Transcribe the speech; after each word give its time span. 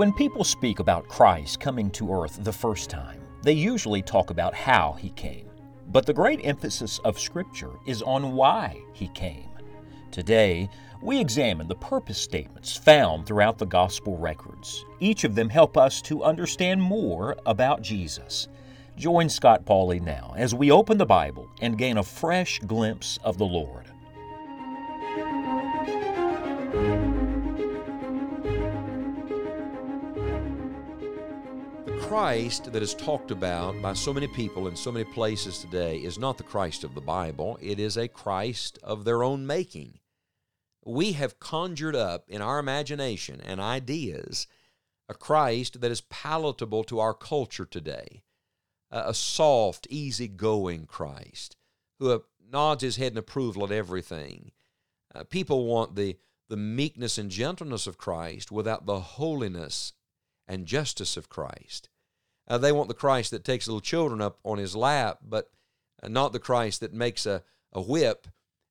When 0.00 0.14
people 0.14 0.44
speak 0.44 0.78
about 0.78 1.08
Christ 1.08 1.60
coming 1.60 1.90
to 1.90 2.10
earth 2.10 2.42
the 2.42 2.54
first 2.54 2.88
time, 2.88 3.20
they 3.42 3.52
usually 3.52 4.00
talk 4.00 4.30
about 4.30 4.54
how 4.54 4.96
he 4.98 5.10
came. 5.10 5.50
But 5.88 6.06
the 6.06 6.14
great 6.14 6.40
emphasis 6.42 6.98
of 7.00 7.20
Scripture 7.20 7.72
is 7.86 8.00
on 8.00 8.32
why 8.32 8.80
he 8.94 9.08
came. 9.08 9.50
Today, 10.10 10.70
we 11.02 11.20
examine 11.20 11.68
the 11.68 11.74
purpose 11.74 12.16
statements 12.16 12.74
found 12.74 13.26
throughout 13.26 13.58
the 13.58 13.66
Gospel 13.66 14.16
records. 14.16 14.86
Each 15.00 15.24
of 15.24 15.34
them 15.34 15.50
help 15.50 15.76
us 15.76 16.00
to 16.00 16.24
understand 16.24 16.80
more 16.80 17.36
about 17.44 17.82
Jesus. 17.82 18.48
Join 18.96 19.28
Scott 19.28 19.66
Pauley 19.66 20.00
now 20.00 20.32
as 20.34 20.54
we 20.54 20.70
open 20.70 20.96
the 20.96 21.04
Bible 21.04 21.46
and 21.60 21.76
gain 21.76 21.98
a 21.98 22.02
fresh 22.02 22.58
glimpse 22.60 23.18
of 23.22 23.36
the 23.36 23.44
Lord. 23.44 23.84
Christ 32.10 32.72
that 32.72 32.82
is 32.82 32.92
talked 32.94 33.30
about 33.30 33.80
by 33.80 33.92
so 33.92 34.12
many 34.12 34.26
people 34.26 34.66
in 34.66 34.74
so 34.74 34.90
many 34.90 35.04
places 35.04 35.58
today 35.58 35.98
is 35.98 36.18
not 36.18 36.38
the 36.38 36.42
Christ 36.42 36.82
of 36.82 36.96
the 36.96 37.00
Bible. 37.00 37.56
It 37.62 37.78
is 37.78 37.96
a 37.96 38.08
Christ 38.08 38.80
of 38.82 39.04
their 39.04 39.22
own 39.22 39.46
making. 39.46 40.00
We 40.84 41.12
have 41.12 41.38
conjured 41.38 41.94
up 41.94 42.28
in 42.28 42.42
our 42.42 42.58
imagination 42.58 43.40
and 43.40 43.60
ideas 43.60 44.48
a 45.08 45.14
Christ 45.14 45.80
that 45.82 45.92
is 45.92 46.00
palatable 46.00 46.82
to 46.82 46.98
our 46.98 47.14
culture 47.14 47.64
today, 47.64 48.24
a 48.90 49.14
soft, 49.14 49.86
easygoing 49.88 50.86
Christ 50.86 51.54
who 52.00 52.24
nods 52.44 52.82
his 52.82 52.96
head 52.96 53.12
in 53.12 53.18
approval 53.18 53.62
at 53.62 53.70
everything. 53.70 54.50
Uh, 55.14 55.22
people 55.22 55.64
want 55.64 55.94
the, 55.94 56.18
the 56.48 56.56
meekness 56.56 57.18
and 57.18 57.30
gentleness 57.30 57.86
of 57.86 57.98
Christ 57.98 58.50
without 58.50 58.84
the 58.84 58.98
holiness 58.98 59.92
and 60.48 60.66
justice 60.66 61.16
of 61.16 61.28
Christ. 61.28 61.88
Uh, 62.50 62.58
they 62.58 62.72
want 62.72 62.88
the 62.88 62.94
Christ 62.94 63.30
that 63.30 63.44
takes 63.44 63.68
little 63.68 63.80
children 63.80 64.20
up 64.20 64.40
on 64.44 64.58
his 64.58 64.74
lap, 64.74 65.20
but 65.22 65.50
uh, 66.02 66.08
not 66.08 66.32
the 66.32 66.40
Christ 66.40 66.80
that 66.80 66.92
makes 66.92 67.24
a, 67.24 67.44
a 67.72 67.80
whip 67.80 68.26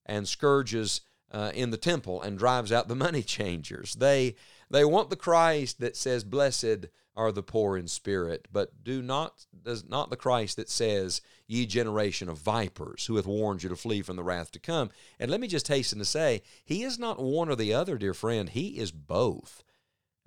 and 0.05 0.27
scourges 0.27 0.99
uh, 1.31 1.52
in 1.55 1.69
the 1.69 1.77
temple 1.77 2.21
and 2.21 2.38
drives 2.38 2.73
out 2.73 2.89
the 2.89 2.95
money 3.08 3.23
changers. 3.23 3.95
They, 3.95 4.36
they 4.69 4.83
want 4.83 5.09
the 5.09 5.16
Christ 5.16 5.80
that 5.80 5.95
says, 5.95 6.25
Blessed 6.25 6.88
are 7.16 7.31
the 7.31 7.41
poor 7.41 7.77
in 7.77 7.88
spirit, 7.88 8.49
but 8.52 8.83
do 8.83 9.02
not 9.02 9.45
does 9.63 9.88
not 9.88 10.09
the 10.09 10.17
Christ 10.17 10.58
that 10.58 10.69
says, 10.69 11.21
Ye 11.47 11.66
generation 11.66 12.27
of 12.27 12.38
vipers, 12.38 13.05
who 13.05 13.16
hath 13.16 13.25
warned 13.25 13.64
you 13.64 13.69
to 13.69 13.75
flee 13.77 14.02
from 14.02 14.17
the 14.17 14.23
wrath 14.23 14.52
to 14.52 14.59
come. 14.59 14.89
And 15.19 15.31
let 15.31 15.39
me 15.39 15.47
just 15.47 15.69
hasten 15.69 15.99
to 15.99 16.05
say, 16.05 16.41
he 16.66 16.83
is 16.83 16.99
not 16.99 17.21
one 17.21 17.49
or 17.49 17.55
the 17.55 17.73
other, 17.73 17.97
dear 17.97 18.14
friend. 18.14 18.49
He 18.49 18.77
is 18.77 18.91
both. 18.91 19.64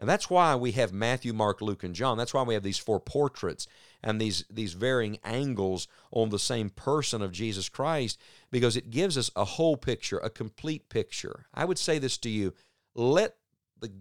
And 0.03 0.09
that's 0.09 0.29
why 0.29 0.57
we 0.57 0.73
have 0.73 0.93
Matthew, 0.93 1.33
Mark, 1.33 1.61
Luke, 1.61 1.85
and 1.85 1.95
John. 1.95 2.19
That's 2.19 2.35
why 2.35 2.43
we 2.43 2.55
have 2.55 2.65
these 2.65 2.77
four 2.77 2.99
portraits 2.99 3.69
and 4.03 4.21
these, 4.21 4.45
these 4.51 4.73
varying 4.73 5.21
angles 5.23 5.87
on 6.11 6.31
the 6.31 6.41
same 6.41 6.71
person 6.71 7.23
of 7.23 7.31
Jesus 7.31 7.69
Christ, 7.69 8.19
because 8.51 8.77
it 8.77 8.91
gives 8.91 9.17
us 9.17 9.31
a 9.37 9.45
whole 9.45 9.77
picture, 9.77 10.19
a 10.19 10.29
complete 10.29 10.89
picture. 10.89 11.47
I 11.55 11.65
would 11.65 11.79
say 11.79 12.01
this 12.01 12.19
to 12.19 12.29
you 12.29 12.53
let 12.97 13.37
the 13.81 13.93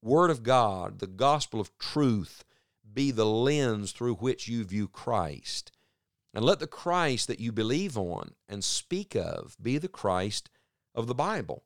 Word 0.00 0.30
of 0.30 0.42
God, 0.42 1.00
the 1.00 1.06
gospel 1.06 1.60
of 1.60 1.76
truth, 1.78 2.44
be 2.90 3.10
the 3.10 3.26
lens 3.26 3.92
through 3.92 4.14
which 4.14 4.48
you 4.48 4.64
view 4.64 4.88
Christ. 4.88 5.70
And 6.32 6.46
let 6.46 6.60
the 6.60 6.66
Christ 6.66 7.28
that 7.28 7.40
you 7.40 7.52
believe 7.52 7.98
on 7.98 8.32
and 8.48 8.64
speak 8.64 9.14
of 9.14 9.58
be 9.60 9.76
the 9.76 9.86
Christ 9.86 10.48
of 10.94 11.08
the 11.08 11.14
Bible. 11.14 11.62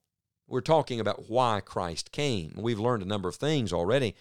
We're 0.48 0.60
talking 0.60 1.00
about 1.00 1.28
why 1.28 1.60
Christ 1.60 2.12
came. 2.12 2.54
We've 2.56 2.78
learned 2.78 3.02
a 3.02 3.06
number 3.06 3.28
of 3.28 3.36
things 3.36 3.72
already. 3.72 4.14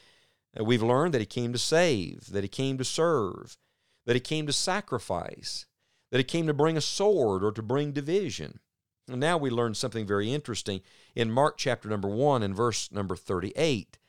Uh, 0.59 0.63
we've 0.63 0.81
learned 0.81 1.13
that 1.13 1.21
He 1.21 1.25
came 1.25 1.53
to 1.53 1.59
save, 1.59 2.31
that 2.31 2.43
He 2.43 2.47
came 2.47 2.77
to 2.77 2.83
serve, 2.83 3.57
that 4.05 4.15
He 4.15 4.19
came 4.19 4.47
to 4.47 4.53
sacrifice, 4.53 5.65
that 6.11 6.17
He 6.17 6.23
came 6.23 6.47
to 6.47 6.53
bring 6.53 6.77
a 6.77 6.81
sword 6.81 7.43
or 7.43 7.51
to 7.51 7.61
bring 7.61 7.91
division. 7.91 8.59
And 9.07 9.19
now 9.19 9.37
we 9.37 9.51
learn 9.51 9.75
something 9.75 10.07
very 10.07 10.33
interesting 10.33 10.81
in 11.13 11.31
Mark 11.31 11.57
chapter 11.57 11.87
number 11.89 12.07
1 12.07 12.41
and 12.41 12.55
verse 12.55 12.91
number 12.91 13.15
38. 13.15 13.99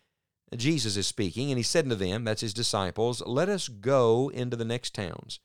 Jesus 0.56 0.96
is 0.96 1.06
speaking, 1.06 1.50
and 1.50 1.58
He 1.58 1.62
said 1.62 1.84
unto 1.84 1.96
them, 1.96 2.24
that's 2.24 2.40
His 2.40 2.54
disciples, 2.54 3.22
Let 3.26 3.50
us 3.50 3.68
go 3.68 4.30
into 4.30 4.56
the 4.56 4.64
next 4.64 4.94
towns, 4.94 5.40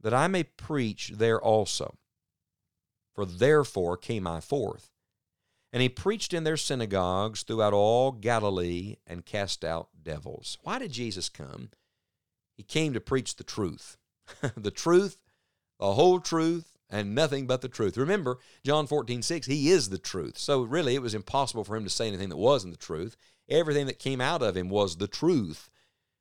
that 0.00 0.14
I 0.14 0.26
may 0.26 0.42
preach 0.42 1.12
there 1.14 1.40
also. 1.40 1.96
For 3.14 3.24
therefore 3.24 3.96
came 3.96 4.26
I 4.26 4.40
forth. 4.40 4.90
And 5.76 5.82
he 5.82 5.90
preached 5.90 6.32
in 6.32 6.44
their 6.44 6.56
synagogues 6.56 7.42
throughout 7.42 7.74
all 7.74 8.10
Galilee 8.10 8.96
and 9.06 9.26
cast 9.26 9.62
out 9.62 9.90
devils. 10.02 10.56
Why 10.62 10.78
did 10.78 10.90
Jesus 10.90 11.28
come? 11.28 11.68
He 12.56 12.62
came 12.62 12.94
to 12.94 12.98
preach 13.02 13.36
the 13.36 13.44
truth. 13.44 13.98
the 14.56 14.70
truth, 14.70 15.18
the 15.78 15.92
whole 15.92 16.18
truth, 16.18 16.78
and 16.88 17.14
nothing 17.14 17.46
but 17.46 17.60
the 17.60 17.68
truth. 17.68 17.98
Remember, 17.98 18.38
John 18.64 18.86
14, 18.86 19.20
6, 19.20 19.46
he 19.48 19.68
is 19.68 19.90
the 19.90 19.98
truth. 19.98 20.38
So 20.38 20.62
really, 20.62 20.94
it 20.94 21.02
was 21.02 21.12
impossible 21.12 21.62
for 21.62 21.76
him 21.76 21.84
to 21.84 21.90
say 21.90 22.08
anything 22.08 22.30
that 22.30 22.38
wasn't 22.38 22.72
the 22.72 22.78
truth. 22.78 23.14
Everything 23.46 23.84
that 23.84 23.98
came 23.98 24.22
out 24.22 24.40
of 24.40 24.56
him 24.56 24.70
was 24.70 24.96
the 24.96 25.06
truth. 25.06 25.68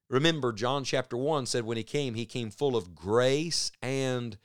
Remember, 0.10 0.52
John 0.52 0.84
chapter 0.84 1.16
1 1.16 1.46
said 1.46 1.64
when 1.64 1.78
he 1.78 1.84
came, 1.84 2.16
he 2.16 2.26
came 2.26 2.52
full 2.52 2.76
of 2.76 2.94
grace 2.94 3.72
and 3.82 4.38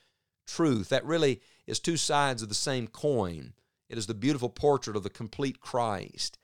truth. 0.47 0.89
That 0.91 1.05
really 1.05 1.41
is 1.67 1.81
two 1.81 1.97
sides 1.97 2.43
of 2.45 2.49
the 2.49 2.55
same 2.55 2.87
coin. 2.87 3.55
It 3.91 3.99
is 3.99 4.07
the 4.07 4.15
beautiful 4.15 4.49
portrait 4.49 4.97
of 4.97 5.03
the 5.03 5.11
complete 5.11 5.61
Christ. 5.61 6.39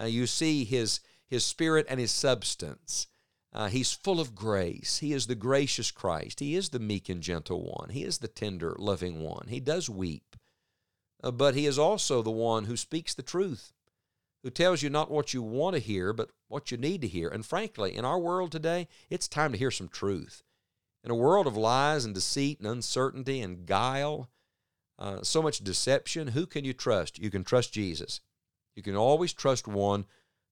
Uh, 0.00 0.06
you 0.06 0.26
see 0.26 0.64
his, 0.64 1.00
his 1.26 1.44
spirit 1.44 1.84
and 1.90 2.00
his 2.00 2.10
substance. 2.10 3.06
Uh, 3.52 3.68
he's 3.68 3.92
full 3.92 4.18
of 4.18 4.34
grace. 4.34 4.98
He 4.98 5.12
is 5.12 5.26
the 5.26 5.34
gracious 5.34 5.90
Christ. 5.90 6.40
He 6.40 6.56
is 6.56 6.70
the 6.70 6.78
meek 6.78 7.10
and 7.10 7.22
gentle 7.22 7.62
one. 7.62 7.90
He 7.90 8.02
is 8.02 8.18
the 8.18 8.28
tender, 8.28 8.74
loving 8.78 9.20
one. 9.20 9.48
He 9.48 9.60
does 9.60 9.90
weep. 9.90 10.36
Uh, 11.22 11.30
but 11.30 11.54
he 11.54 11.66
is 11.66 11.78
also 11.78 12.22
the 12.22 12.30
one 12.30 12.64
who 12.64 12.78
speaks 12.78 13.12
the 13.12 13.22
truth, 13.22 13.72
who 14.42 14.48
tells 14.48 14.82
you 14.82 14.88
not 14.88 15.10
what 15.10 15.34
you 15.34 15.42
want 15.42 15.74
to 15.74 15.80
hear, 15.80 16.14
but 16.14 16.30
what 16.48 16.70
you 16.70 16.78
need 16.78 17.02
to 17.02 17.08
hear. 17.08 17.28
And 17.28 17.44
frankly, 17.44 17.94
in 17.94 18.06
our 18.06 18.18
world 18.18 18.52
today, 18.52 18.88
it's 19.10 19.28
time 19.28 19.52
to 19.52 19.58
hear 19.58 19.70
some 19.70 19.88
truth. 19.88 20.42
In 21.04 21.10
a 21.10 21.14
world 21.14 21.46
of 21.46 21.58
lies 21.58 22.06
and 22.06 22.14
deceit 22.14 22.58
and 22.58 22.68
uncertainty 22.68 23.42
and 23.42 23.66
guile, 23.66 24.30
uh, 24.98 25.22
so 25.22 25.42
much 25.42 25.58
deception. 25.58 26.28
Who 26.28 26.46
can 26.46 26.64
you 26.64 26.72
trust? 26.72 27.18
You 27.18 27.30
can 27.30 27.44
trust 27.44 27.72
Jesus. 27.72 28.20
You 28.74 28.82
can 28.82 28.96
always 28.96 29.32
trust 29.32 29.66
one 29.66 30.06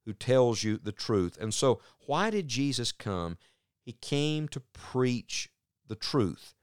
who 0.04 0.12
tells 0.12 0.62
you 0.62 0.78
the 0.78 0.92
truth. 0.92 1.38
And 1.40 1.52
so, 1.52 1.80
why 2.06 2.30
did 2.30 2.48
Jesus 2.48 2.92
come? 2.92 3.38
He 3.84 3.92
came 3.92 4.48
to 4.48 4.60
preach 4.60 5.50
the 5.86 5.94
truth. 5.94 6.54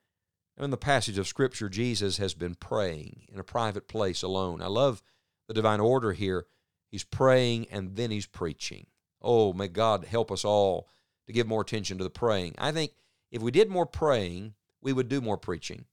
And 0.57 0.65
in 0.65 0.71
the 0.71 0.77
passage 0.77 1.17
of 1.17 1.27
Scripture, 1.27 1.69
Jesus 1.69 2.17
has 2.17 2.33
been 2.33 2.55
praying 2.55 3.27
in 3.31 3.39
a 3.39 3.43
private 3.43 3.87
place 3.87 4.21
alone. 4.21 4.61
I 4.61 4.67
love 4.67 5.01
the 5.47 5.53
divine 5.53 5.79
order 5.79 6.13
here. 6.13 6.45
He's 6.89 7.03
praying 7.03 7.67
and 7.71 7.95
then 7.95 8.11
he's 8.11 8.27
preaching. 8.27 8.87
Oh, 9.21 9.53
may 9.53 9.67
God 9.67 10.05
help 10.05 10.31
us 10.31 10.43
all 10.43 10.87
to 11.27 11.33
give 11.33 11.47
more 11.47 11.61
attention 11.61 11.97
to 11.97 12.03
the 12.03 12.09
praying. 12.09 12.55
I 12.57 12.71
think 12.71 12.91
if 13.31 13.41
we 13.41 13.51
did 13.51 13.69
more 13.69 13.85
praying, 13.85 14.55
we 14.81 14.93
would 14.93 15.07
do 15.07 15.21
more 15.21 15.37
preaching. 15.37 15.85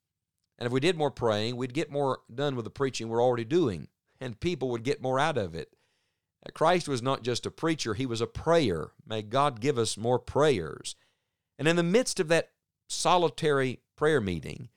And 0.59 0.67
if 0.67 0.73
we 0.73 0.81
did 0.81 0.97
more 0.97 1.11
praying, 1.11 1.57
we'd 1.57 1.75
get 1.75 1.91
more 1.91 2.21
done 2.33 2.57
with 2.57 2.65
the 2.65 2.71
preaching 2.71 3.09
we're 3.09 3.23
already 3.23 3.45
doing, 3.45 3.89
and 4.21 4.41
people 4.41 4.71
would 4.71 4.83
get 4.83 5.03
more 5.03 5.19
out 5.19 5.39
of 5.39 5.55
it. 5.55 5.73
Christ 6.55 6.89
was 6.89 7.03
not 7.03 7.23
just 7.23 7.47
a 7.47 7.51
preacher, 7.51 7.95
he 7.95 8.07
was 8.07 8.21
a 8.21 8.27
prayer. 8.27 8.93
May 9.07 9.23
God 9.23 9.61
give 9.61 9.79
us 9.79 9.97
more 9.97 10.19
prayers. 10.19 10.97
And 11.59 11.69
in 11.69 11.77
the 11.77 11.83
midst 11.83 12.21
of 12.21 12.29
that 12.29 12.51
solitary 12.89 13.81
prayer 13.97 14.21
meeting, 14.21 14.69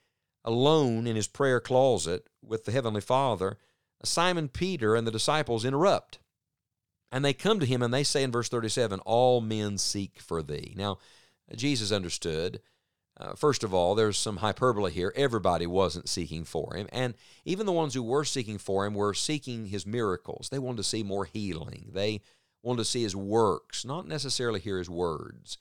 alone 0.44 1.06
in 1.06 1.16
his 1.16 1.28
prayer 1.28 1.60
closet 1.60 2.26
with 2.44 2.64
the 2.64 2.72
Heavenly 2.72 3.00
Father, 3.00 3.58
Simon 4.04 4.48
Peter 4.48 4.94
and 4.94 5.06
the 5.06 5.12
disciples 5.12 5.64
interrupt. 5.64 6.18
And 7.10 7.24
they 7.24 7.34
come 7.34 7.60
to 7.60 7.66
him 7.66 7.82
and 7.82 7.92
they 7.92 8.04
say 8.04 8.22
in 8.22 8.32
verse 8.32 8.48
37, 8.48 9.00
All 9.00 9.40
men 9.40 9.78
seek 9.78 10.18
for 10.20 10.42
thee. 10.42 10.74
Now, 10.76 10.98
Jesus 11.54 11.92
understood 11.92 12.60
uh, 13.22 13.34
first 13.34 13.62
of 13.62 13.72
all, 13.72 13.94
there's 13.94 14.18
some 14.18 14.38
hyperbole 14.38 14.90
here. 14.90 15.12
Everybody 15.14 15.66
wasn't 15.66 16.08
seeking 16.08 16.44
for 16.44 16.74
him. 16.74 16.88
And 16.92 17.14
even 17.44 17.66
the 17.66 17.72
ones 17.72 17.94
who 17.94 18.02
were 18.02 18.24
seeking 18.24 18.58
for 18.58 18.84
him 18.84 18.94
were 18.94 19.14
seeking 19.14 19.66
his 19.66 19.86
miracles. 19.86 20.48
They 20.50 20.58
wanted 20.58 20.78
to 20.78 20.82
see 20.84 21.04
more 21.04 21.24
healing. 21.24 21.90
They 21.92 22.22
wanted 22.64 22.78
to 22.78 22.84
see 22.84 23.02
his 23.02 23.14
works, 23.14 23.84
not 23.84 24.08
necessarily 24.08 24.58
hear 24.58 24.78
his 24.78 24.90
words. 24.90 25.58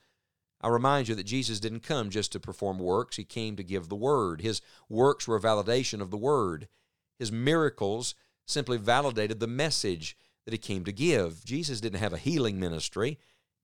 I 0.59 0.69
remind 0.69 1.07
you 1.07 1.15
that 1.15 1.25
Jesus 1.25 1.59
didn't 1.59 1.81
come 1.81 2.09
just 2.09 2.31
to 2.31 2.39
perform 2.39 2.79
works, 2.79 3.17
he 3.17 3.23
came 3.23 3.55
to 3.55 3.63
give 3.63 3.89
the 3.89 3.95
word. 3.95 4.41
His 4.41 4.61
works 4.89 5.27
were 5.27 5.35
a 5.35 5.41
validation 5.41 6.01
of 6.01 6.11
the 6.11 6.17
word. 6.17 6.67
His 7.19 7.31
miracles 7.31 8.15
simply 8.45 8.77
validated 8.77 9.39
the 9.39 9.47
message 9.47 10.17
that 10.45 10.51
he 10.51 10.57
came 10.57 10.83
to 10.85 10.91
give. 10.91 11.45
Jesus 11.45 11.81
didn't 11.81 11.99
have 11.99 12.13
a 12.13 12.17
healing 12.17 12.59
ministry, 12.59 13.19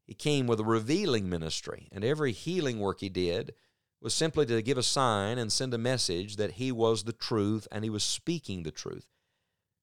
he 0.06 0.14
came 0.14 0.48
with 0.48 0.60
a 0.60 0.64
revealing 0.64 1.30
ministry. 1.30 1.90
And 1.92 2.04
every 2.04 2.32
healing 2.32 2.80
work 2.80 3.02
he 3.02 3.10
did, 3.10 3.54
was 4.02 4.14
simply 4.14 4.46
to 4.46 4.62
give 4.62 4.78
a 4.78 4.84
sign 4.84 5.38
and 5.38 5.52
send 5.52 5.74
a 5.74 5.78
message 5.78 6.36
that 6.36 6.54
he 6.54 6.72
was 6.72 7.04
the 7.04 7.14
truth 7.14 7.68
and 7.72 7.84
he 7.84 7.90
was 7.90 8.04
speaking 8.04 8.64
the 8.64 8.72
truth. 8.72 9.08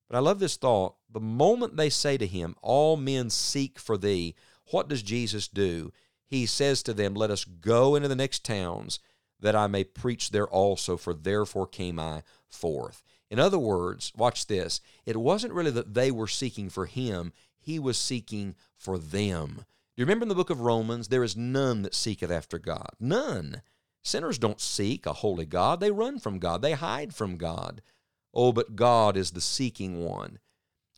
But 0.07 0.17
I 0.17 0.19
love 0.19 0.39
this 0.39 0.55
thought. 0.55 0.95
The 1.11 1.19
moment 1.19 1.77
they 1.77 1.89
say 1.89 2.17
to 2.17 2.27
him, 2.27 2.55
All 2.61 2.95
men 2.97 3.29
seek 3.29 3.79
for 3.79 3.97
thee, 3.97 4.35
what 4.71 4.87
does 4.87 5.03
Jesus 5.03 5.47
do? 5.47 5.91
He 6.27 6.45
says 6.45 6.83
to 6.83 6.93
them, 6.93 7.13
Let 7.13 7.31
us 7.31 7.45
go 7.45 7.95
into 7.95 8.07
the 8.07 8.15
next 8.15 8.43
towns 8.43 8.99
that 9.39 9.55
I 9.55 9.67
may 9.67 9.83
preach 9.83 10.31
there 10.31 10.47
also, 10.47 10.97
for 10.97 11.13
therefore 11.13 11.67
came 11.67 11.99
I 11.99 12.23
forth. 12.47 13.03
In 13.29 13.39
other 13.39 13.59
words, 13.59 14.11
watch 14.15 14.47
this. 14.47 14.81
It 15.05 15.17
wasn't 15.17 15.53
really 15.53 15.71
that 15.71 15.93
they 15.93 16.11
were 16.11 16.27
seeking 16.27 16.69
for 16.69 16.85
him, 16.85 17.33
he 17.59 17.79
was 17.79 17.97
seeking 17.97 18.55
for 18.77 18.97
them. 18.97 19.65
Do 19.95 20.01
you 20.01 20.05
remember 20.05 20.23
in 20.23 20.29
the 20.29 20.35
book 20.35 20.49
of 20.49 20.61
Romans, 20.61 21.07
there 21.07 21.23
is 21.23 21.35
none 21.35 21.81
that 21.81 21.95
seeketh 21.95 22.29
after 22.29 22.59
God? 22.59 22.91
None. 22.99 23.61
Sinners 24.05 24.37
don't 24.37 24.61
seek 24.61 25.07
a 25.07 25.13
holy 25.13 25.47
God, 25.47 25.79
they 25.79 25.89
run 25.89 26.19
from 26.19 26.37
God, 26.37 26.61
they 26.61 26.73
hide 26.73 27.15
from 27.15 27.37
God. 27.37 27.81
Oh, 28.35 28.51
but 28.51 28.75
God 28.75 29.17
is 29.17 29.31
the 29.31 29.41
seeking 29.41 30.05
one. 30.05 30.37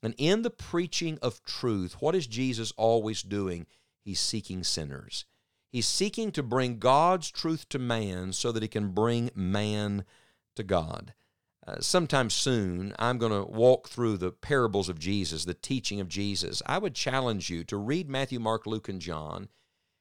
And 0.04 0.14
in 0.18 0.42
the 0.42 0.50
preaching 0.50 1.18
of 1.22 1.42
truth, 1.44 2.02
what 2.02 2.16
is 2.16 2.28
Jesus 2.28 2.74
always 2.76 3.24
doing? 3.24 3.66
He's 4.04 4.20
seeking 4.20 4.62
sinners. 4.62 5.24
He's 5.72 5.88
seeking 5.88 6.34
to 6.34 6.44
bring 6.44 6.80
God's 6.80 7.32
truth 7.32 7.70
to 7.70 7.80
man 7.80 8.34
so 8.34 8.52
that 8.52 8.62
he 8.62 8.68
can 8.68 8.90
bring 8.90 9.32
man 9.34 10.04
to 10.58 10.64
God. 10.64 11.14
Uh, 11.66 11.80
sometime 11.80 12.30
soon, 12.30 12.94
I'm 13.00 13.18
going 13.18 13.32
to 13.32 13.50
walk 13.50 13.88
through 13.88 14.18
the 14.18 14.32
parables 14.32 14.90
of 14.90 15.00
Jesus, 15.00 15.46
the 15.46 15.54
teaching 15.54 16.02
of 16.02 16.10
Jesus. 16.10 16.62
I 16.66 16.78
would 16.78 16.94
challenge 16.94 17.50
you 17.50 17.64
to 17.66 17.78
read 17.78 18.10
Matthew, 18.10 18.40
Mark, 18.40 18.66
Luke, 18.66 18.90
and 18.90 19.00
John 19.00 19.48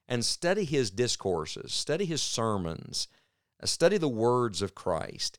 and 0.09 0.25
study 0.25 0.65
his 0.65 0.91
discourses, 0.91 1.73
study 1.73 2.05
his 2.05 2.23
sermons, 2.23 3.09
uh, 3.63 3.67
study 3.67 3.99
the 3.99 4.09
words 4.09 4.63
of 4.63 4.75
Christ. 4.75 5.39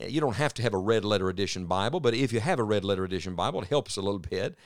Uh, 0.00 0.06
you 0.06 0.20
don't 0.20 0.36
have 0.36 0.54
to 0.54 0.62
have 0.62 0.74
a 0.74 0.78
red 0.78 1.04
letter 1.04 1.28
edition 1.28 1.66
Bible, 1.66 2.00
but 2.00 2.14
if 2.14 2.32
you 2.32 2.40
have 2.40 2.58
a 2.58 2.64
red 2.64 2.84
letter 2.84 3.04
edition 3.04 3.34
Bible, 3.34 3.62
it 3.62 3.68
helps 3.68 3.96
a 3.96 4.02
little 4.02 4.18
bit 4.18 4.56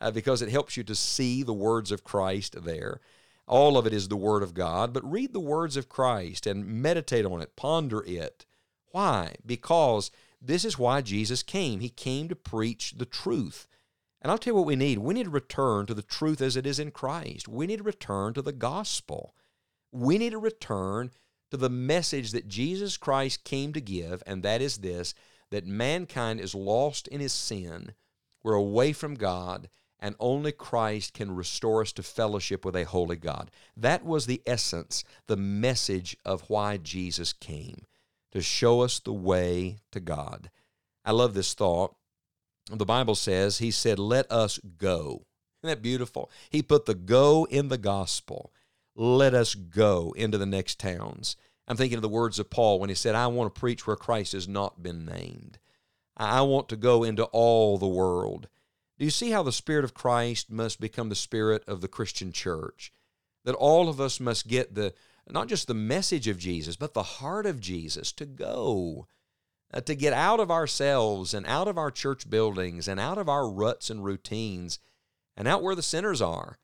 uh, 0.00 0.10
because 0.10 0.42
it 0.42 0.50
helps 0.50 0.76
you 0.76 0.84
to 0.84 0.94
see 0.94 1.42
the 1.42 1.52
words 1.52 1.90
of 1.92 2.04
Christ 2.04 2.64
there. 2.64 3.00
All 3.46 3.76
of 3.76 3.86
it 3.86 3.92
is 3.92 4.08
the 4.08 4.16
Word 4.16 4.44
of 4.44 4.54
God, 4.54 4.92
but 4.92 5.10
read 5.10 5.32
the 5.32 5.40
words 5.40 5.76
of 5.76 5.88
Christ 5.88 6.46
and 6.46 6.64
meditate 6.64 7.26
on 7.26 7.40
it, 7.40 7.56
ponder 7.56 8.04
it. 8.06 8.46
Why? 8.92 9.34
Because 9.44 10.10
this 10.40 10.64
is 10.64 10.78
why 10.78 11.00
Jesus 11.00 11.42
came. 11.42 11.80
He 11.80 11.88
came 11.88 12.28
to 12.28 12.36
preach 12.36 12.94
the 12.96 13.06
truth. 13.06 13.66
And 14.22 14.30
I'll 14.30 14.38
tell 14.38 14.52
you 14.52 14.56
what 14.56 14.66
we 14.66 14.76
need. 14.76 14.98
We 14.98 15.14
need 15.14 15.24
to 15.24 15.30
return 15.30 15.86
to 15.86 15.94
the 15.94 16.02
truth 16.02 16.40
as 16.40 16.56
it 16.56 16.66
is 16.66 16.78
in 16.78 16.90
Christ. 16.90 17.48
We 17.48 17.66
need 17.66 17.78
to 17.78 17.84
return 17.84 18.34
to 18.34 18.42
the 18.42 18.52
gospel. 18.52 19.34
We 19.92 20.18
need 20.18 20.30
to 20.30 20.38
return 20.38 21.10
to 21.50 21.56
the 21.56 21.70
message 21.70 22.32
that 22.32 22.48
Jesus 22.48 22.96
Christ 22.96 23.44
came 23.44 23.72
to 23.72 23.80
give, 23.80 24.22
and 24.26 24.42
that 24.42 24.60
is 24.60 24.78
this 24.78 25.14
that 25.50 25.66
mankind 25.66 26.38
is 26.38 26.54
lost 26.54 27.08
in 27.08 27.20
his 27.20 27.32
sin. 27.32 27.92
We're 28.44 28.54
away 28.54 28.92
from 28.92 29.14
God, 29.16 29.68
and 29.98 30.14
only 30.20 30.52
Christ 30.52 31.12
can 31.12 31.34
restore 31.34 31.82
us 31.82 31.92
to 31.94 32.04
fellowship 32.04 32.64
with 32.64 32.76
a 32.76 32.84
holy 32.84 33.16
God. 33.16 33.50
That 33.76 34.04
was 34.04 34.26
the 34.26 34.42
essence, 34.46 35.02
the 35.26 35.36
message 35.36 36.16
of 36.24 36.48
why 36.48 36.76
Jesus 36.76 37.32
came 37.32 37.84
to 38.30 38.40
show 38.40 38.80
us 38.82 39.00
the 39.00 39.12
way 39.12 39.80
to 39.90 39.98
God. 39.98 40.50
I 41.04 41.10
love 41.10 41.34
this 41.34 41.52
thought. 41.52 41.96
The 42.78 42.86
Bible 42.86 43.14
says, 43.14 43.58
He 43.58 43.70
said, 43.70 43.98
Let 43.98 44.30
us 44.30 44.58
go. 44.78 45.26
Isn't 45.62 45.74
that 45.74 45.82
beautiful? 45.82 46.30
He 46.48 46.62
put 46.62 46.86
the 46.86 46.94
go 46.94 47.46
in 47.50 47.68
the 47.68 47.78
gospel. 47.78 48.52
Let 48.94 49.34
us 49.34 49.54
go 49.54 50.12
into 50.16 50.38
the 50.38 50.46
next 50.46 50.78
towns. 50.78 51.36
I'm 51.68 51.76
thinking 51.76 51.96
of 51.96 52.02
the 52.02 52.08
words 52.08 52.38
of 52.38 52.50
Paul 52.50 52.80
when 52.80 52.88
he 52.88 52.94
said, 52.94 53.14
I 53.14 53.26
want 53.28 53.54
to 53.54 53.60
preach 53.60 53.86
where 53.86 53.96
Christ 53.96 54.32
has 54.32 54.48
not 54.48 54.82
been 54.82 55.04
named. 55.04 55.58
I 56.16 56.42
want 56.42 56.68
to 56.70 56.76
go 56.76 57.04
into 57.04 57.24
all 57.24 57.78
the 57.78 57.86
world. 57.86 58.48
Do 58.98 59.04
you 59.04 59.10
see 59.10 59.30
how 59.30 59.42
the 59.42 59.52
Spirit 59.52 59.84
of 59.84 59.94
Christ 59.94 60.50
must 60.50 60.80
become 60.80 61.08
the 61.08 61.14
Spirit 61.14 61.62
of 61.66 61.80
the 61.80 61.88
Christian 61.88 62.32
church? 62.32 62.92
That 63.44 63.54
all 63.54 63.88
of 63.88 64.00
us 64.00 64.20
must 64.20 64.48
get 64.48 64.74
the 64.74 64.92
not 65.28 65.48
just 65.48 65.68
the 65.68 65.74
message 65.74 66.28
of 66.28 66.38
Jesus, 66.38 66.76
but 66.76 66.92
the 66.92 67.02
heart 67.02 67.46
of 67.46 67.60
Jesus 67.60 68.12
to 68.12 68.26
go, 68.26 69.06
uh, 69.72 69.80
to 69.82 69.94
get 69.94 70.12
out 70.12 70.40
of 70.40 70.50
ourselves 70.50 71.34
and 71.34 71.46
out 71.46 71.68
of 71.68 71.78
our 71.78 71.90
church 71.90 72.28
buildings 72.28 72.88
and 72.88 72.98
out 72.98 73.18
of 73.18 73.28
our 73.28 73.48
ruts 73.48 73.90
and 73.90 74.04
routines 74.04 74.78
and 75.36 75.46
out 75.46 75.62
where 75.62 75.74
the 75.74 75.82
sinners 75.82 76.20
are. 76.20 76.58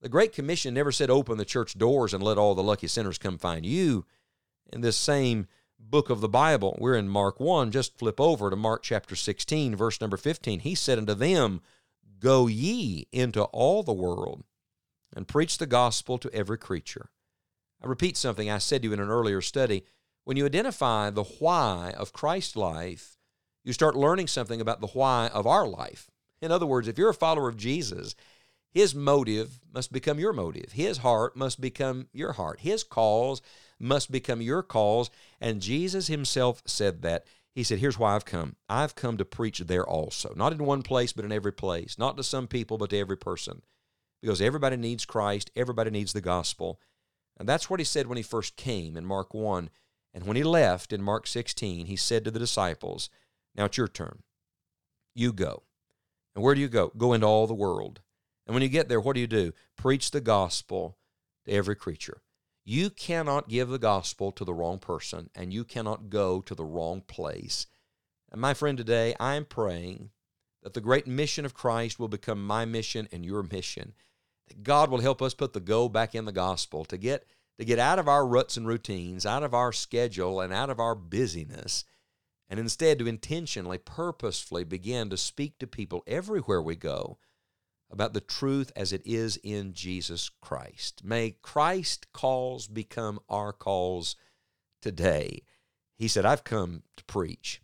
The 0.00 0.08
Great 0.08 0.32
Commission 0.32 0.74
never 0.74 0.92
said 0.92 1.10
open 1.10 1.36
the 1.36 1.44
church 1.44 1.76
doors 1.76 2.14
and 2.14 2.22
let 2.22 2.38
all 2.38 2.54
the 2.54 2.62
lucky 2.62 2.86
sinners 2.86 3.18
come 3.18 3.38
find 3.38 3.66
you. 3.66 4.06
In 4.72 4.80
this 4.80 4.96
same 4.96 5.46
book 5.78 6.10
of 6.10 6.20
the 6.20 6.28
Bible, 6.28 6.76
we're 6.80 6.96
in 6.96 7.08
Mark 7.08 7.40
1, 7.40 7.70
just 7.70 7.98
flip 7.98 8.20
over 8.20 8.50
to 8.50 8.56
Mark 8.56 8.82
chapter 8.82 9.16
16, 9.16 9.76
verse 9.76 10.00
number 10.00 10.16
15. 10.16 10.60
He 10.60 10.74
said 10.74 10.98
unto 10.98 11.14
them, 11.14 11.60
Go 12.18 12.46
ye 12.46 13.08
into 13.12 13.44
all 13.44 13.82
the 13.82 13.92
world 13.92 14.44
and 15.14 15.26
preach 15.26 15.58
the 15.58 15.66
gospel 15.66 16.18
to 16.18 16.32
every 16.34 16.58
creature. 16.58 17.10
I 17.82 17.86
repeat 17.86 18.16
something 18.16 18.50
I 18.50 18.58
said 18.58 18.82
to 18.82 18.88
you 18.88 18.94
in 18.94 19.00
an 19.00 19.08
earlier 19.08 19.40
study. 19.40 19.84
When 20.24 20.36
you 20.36 20.46
identify 20.46 21.10
the 21.10 21.24
why 21.24 21.94
of 21.96 22.12
Christ's 22.12 22.56
life, 22.56 23.16
you 23.64 23.72
start 23.72 23.96
learning 23.96 24.26
something 24.26 24.60
about 24.60 24.80
the 24.80 24.88
why 24.88 25.28
of 25.32 25.46
our 25.46 25.66
life. 25.66 26.10
In 26.40 26.50
other 26.50 26.66
words, 26.66 26.88
if 26.88 26.98
you're 26.98 27.10
a 27.10 27.14
follower 27.14 27.48
of 27.48 27.56
Jesus, 27.56 28.14
his 28.70 28.94
motive 28.94 29.60
must 29.72 29.92
become 29.92 30.18
your 30.18 30.32
motive. 30.32 30.72
His 30.72 30.98
heart 30.98 31.36
must 31.36 31.60
become 31.60 32.08
your 32.12 32.32
heart. 32.32 32.60
His 32.60 32.84
cause 32.84 33.42
must 33.78 34.12
become 34.12 34.40
your 34.40 34.62
cause. 34.62 35.10
And 35.40 35.60
Jesus 35.60 36.06
himself 36.06 36.62
said 36.64 37.02
that. 37.02 37.26
He 37.52 37.64
said, 37.64 37.80
Here's 37.80 37.98
why 37.98 38.14
I've 38.14 38.24
come. 38.24 38.54
I've 38.68 38.94
come 38.94 39.16
to 39.16 39.24
preach 39.24 39.58
there 39.58 39.86
also. 39.86 40.32
Not 40.36 40.52
in 40.52 40.64
one 40.64 40.82
place, 40.82 41.12
but 41.12 41.24
in 41.24 41.32
every 41.32 41.52
place. 41.52 41.98
Not 41.98 42.16
to 42.16 42.22
some 42.22 42.46
people, 42.46 42.78
but 42.78 42.90
to 42.90 42.98
every 42.98 43.16
person. 43.16 43.62
Because 44.22 44.40
everybody 44.40 44.76
needs 44.76 45.04
Christ, 45.04 45.50
everybody 45.56 45.90
needs 45.90 46.12
the 46.12 46.20
gospel. 46.20 46.80
And 47.38 47.48
that's 47.48 47.68
what 47.68 47.80
he 47.80 47.84
said 47.84 48.06
when 48.06 48.18
he 48.18 48.22
first 48.22 48.56
came 48.56 48.96
in 48.96 49.04
Mark 49.04 49.34
1. 49.34 49.70
And 50.12 50.24
when 50.24 50.36
he 50.36 50.42
left 50.42 50.92
in 50.92 51.02
Mark 51.02 51.26
16, 51.26 51.86
he 51.86 51.96
said 51.96 52.24
to 52.24 52.30
the 52.30 52.38
disciples, 52.38 53.10
Now 53.54 53.66
it's 53.66 53.76
your 53.76 53.88
turn. 53.88 54.22
You 55.14 55.32
go. 55.32 55.62
And 56.34 56.44
where 56.44 56.54
do 56.54 56.60
you 56.60 56.68
go? 56.68 56.92
Go 56.96 57.12
into 57.12 57.26
all 57.26 57.46
the 57.46 57.54
world. 57.54 58.00
And 58.46 58.54
when 58.54 58.62
you 58.62 58.68
get 58.68 58.88
there, 58.88 59.00
what 59.00 59.14
do 59.14 59.20
you 59.20 59.26
do? 59.26 59.52
Preach 59.76 60.10
the 60.10 60.20
gospel 60.20 60.96
to 61.44 61.52
every 61.52 61.76
creature. 61.76 62.22
You 62.64 62.90
cannot 62.90 63.48
give 63.48 63.68
the 63.68 63.78
gospel 63.78 64.32
to 64.32 64.44
the 64.44 64.54
wrong 64.54 64.78
person, 64.78 65.30
and 65.34 65.52
you 65.52 65.64
cannot 65.64 66.10
go 66.10 66.40
to 66.42 66.54
the 66.54 66.64
wrong 66.64 67.00
place. 67.00 67.66
And 68.30 68.40
my 68.40 68.54
friend, 68.54 68.76
today 68.78 69.14
I 69.18 69.34
am 69.34 69.44
praying 69.44 70.10
that 70.62 70.74
the 70.74 70.80
great 70.80 71.06
mission 71.06 71.44
of 71.44 71.54
Christ 71.54 71.98
will 71.98 72.08
become 72.08 72.46
my 72.46 72.64
mission 72.64 73.08
and 73.12 73.24
your 73.24 73.42
mission. 73.42 73.94
That 74.48 74.62
God 74.62 74.90
will 74.90 75.00
help 75.00 75.22
us 75.22 75.34
put 75.34 75.52
the 75.52 75.60
go 75.60 75.88
back 75.88 76.14
in 76.14 76.26
the 76.26 76.32
gospel 76.32 76.84
to 76.86 76.98
get 76.98 77.26
to 77.60 77.66
get 77.66 77.78
out 77.78 77.98
of 77.98 78.08
our 78.08 78.26
ruts 78.26 78.56
and 78.56 78.66
routines, 78.66 79.26
out 79.26 79.42
of 79.42 79.52
our 79.52 79.70
schedule 79.70 80.40
and 80.40 80.50
out 80.50 80.70
of 80.70 80.80
our 80.80 80.94
busyness, 80.94 81.84
and 82.48 82.58
instead 82.58 82.98
to 82.98 83.06
intentionally, 83.06 83.76
purposefully 83.76 84.64
begin 84.64 85.10
to 85.10 85.16
speak 85.18 85.58
to 85.58 85.66
people 85.66 86.02
everywhere 86.06 86.62
we 86.62 86.74
go 86.74 87.18
about 87.90 88.14
the 88.14 88.20
truth 88.22 88.72
as 88.74 88.94
it 88.94 89.02
is 89.04 89.38
in 89.44 89.74
Jesus 89.74 90.30
Christ. 90.40 91.04
May 91.04 91.36
Christ's 91.42 92.06
calls 92.14 92.66
become 92.66 93.20
our 93.28 93.52
calls 93.52 94.16
today. 94.80 95.42
He 95.98 96.08
said, 96.08 96.24
I've 96.24 96.44
come 96.44 96.84
to 96.96 97.04
preach, 97.04 97.60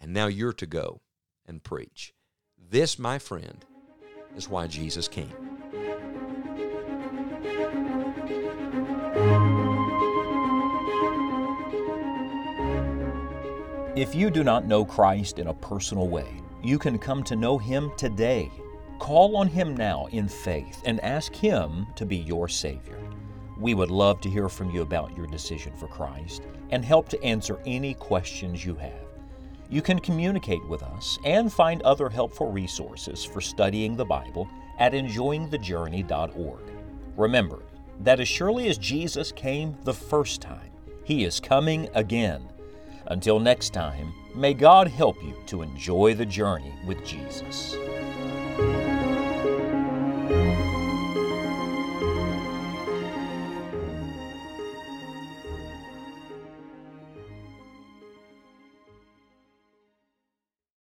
and 0.00 0.12
now 0.12 0.26
you're 0.26 0.52
to 0.54 0.66
go 0.66 1.00
and 1.46 1.62
preach. 1.62 2.12
This, 2.58 2.98
my 2.98 3.20
friend, 3.20 3.64
is 4.36 4.48
why 4.48 4.66
Jesus 4.66 5.06
came. 5.06 5.47
If 13.98 14.14
you 14.14 14.30
do 14.30 14.44
not 14.44 14.64
know 14.64 14.84
Christ 14.84 15.40
in 15.40 15.48
a 15.48 15.54
personal 15.54 16.06
way, 16.06 16.28
you 16.62 16.78
can 16.78 17.00
come 17.00 17.24
to 17.24 17.34
know 17.34 17.58
Him 17.58 17.90
today. 17.96 18.48
Call 19.00 19.36
on 19.36 19.48
Him 19.48 19.76
now 19.76 20.06
in 20.12 20.28
faith 20.28 20.80
and 20.84 21.00
ask 21.00 21.34
Him 21.34 21.84
to 21.96 22.06
be 22.06 22.18
your 22.18 22.46
Savior. 22.46 23.00
We 23.58 23.74
would 23.74 23.90
love 23.90 24.20
to 24.20 24.30
hear 24.30 24.48
from 24.48 24.70
you 24.70 24.82
about 24.82 25.16
your 25.16 25.26
decision 25.26 25.72
for 25.74 25.88
Christ 25.88 26.44
and 26.70 26.84
help 26.84 27.08
to 27.08 27.20
answer 27.24 27.58
any 27.66 27.92
questions 27.92 28.64
you 28.64 28.76
have. 28.76 29.08
You 29.68 29.82
can 29.82 29.98
communicate 29.98 30.64
with 30.68 30.84
us 30.84 31.18
and 31.24 31.52
find 31.52 31.82
other 31.82 32.08
helpful 32.08 32.52
resources 32.52 33.24
for 33.24 33.40
studying 33.40 33.96
the 33.96 34.04
Bible 34.04 34.48
at 34.78 34.92
enjoyingthejourney.org. 34.92 36.70
Remember 37.16 37.62
that 38.04 38.20
as 38.20 38.28
surely 38.28 38.68
as 38.68 38.78
Jesus 38.78 39.32
came 39.32 39.76
the 39.82 39.92
first 39.92 40.40
time, 40.40 40.70
He 41.02 41.24
is 41.24 41.40
coming 41.40 41.88
again. 41.96 42.48
Until 43.10 43.40
next 43.40 43.70
time, 43.70 44.12
may 44.34 44.52
God 44.52 44.86
help 44.86 45.22
you 45.24 45.34
to 45.46 45.62
enjoy 45.62 46.12
the 46.12 46.26
journey 46.26 46.74
with 46.84 47.06
Jesus. 47.06 47.74